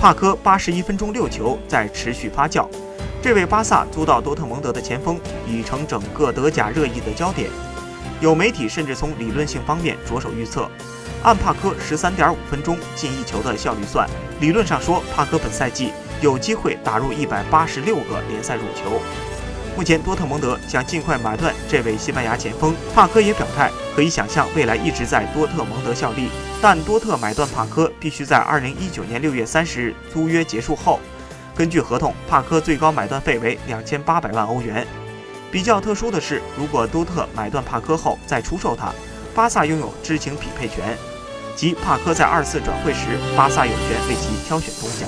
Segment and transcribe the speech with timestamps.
[0.00, 2.68] 帕科八十一分钟六球在持续发酵。
[3.20, 7.50] 这位巴萨租到多特蒙德的前锋已成整个德甲热议的焦点。
[8.20, 10.70] 有媒体甚至从理论性方面着手预测，
[11.24, 14.08] 按帕科十三点五分钟进一球的效率算，
[14.40, 15.90] 理论上说帕科本赛季
[16.20, 19.02] 有机会打入一百八十六个联赛入球。
[19.78, 30.98] 目前多特蒙德想尽快买断这位西班牙前锋，帕科也表态可以想象未来一直在多特蒙德效力，但多特买断帕科必须在二零一九年六月三十日租约结束后。
[31.54, 34.84] 根据合同，帕科最高买断费为两千八百万欧元。
[35.52, 38.92] 比较特殊的是，如果多特买断帕科后再出售他，
[39.32, 40.98] 巴萨拥有知情匹配权，
[41.54, 45.06] 即帕科在二次转会时，巴萨有权为其挑选东家。